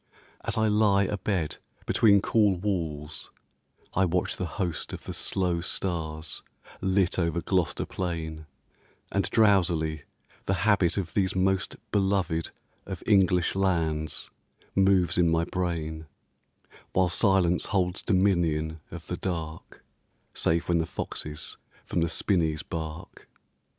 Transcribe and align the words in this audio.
As 0.43 0.57
I 0.57 0.67
lie 0.67 1.03
Abed 1.03 1.57
between 1.85 2.23
cool 2.23 2.55
walls 2.57 3.29
I 3.93 4.03
watch 4.03 4.35
the 4.35 4.47
host 4.57 4.93
Of 4.93 5.03
the 5.03 5.13
slow 5.13 5.61
stars 5.61 6.41
lit 6.81 7.19
over 7.19 7.39
Gloucester 7.39 7.85
plain, 7.85 8.47
And 9.11 9.29
drowsily 9.29 10.05
the 10.47 10.55
habit 10.65 10.97
of 10.97 11.13
these 11.13 11.35
most 11.35 11.75
Beloved 11.91 12.49
of 12.87 13.03
English 13.05 13.53
lands 13.53 14.31
moves 14.73 15.19
in 15.19 15.29
my 15.29 15.43
brain, 15.45 16.07
While 16.93 17.09
silence 17.09 17.65
holds 17.65 18.01
dominion 18.01 18.79
of 18.89 19.05
the 19.05 19.17
dark, 19.17 19.83
Save 20.33 20.67
when 20.67 20.79
the 20.79 20.87
foxes 20.87 21.57
from 21.85 22.01
the 22.01 22.09
spinneys 22.09 22.63
bark. 22.63 23.29